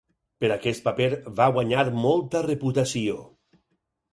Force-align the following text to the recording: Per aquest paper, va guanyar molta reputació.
Per 0.43 0.47
aquest 0.53 0.81
paper, 0.87 1.09
va 1.41 1.47
guanyar 1.57 1.85
molta 2.07 2.41
reputació. 2.49 3.21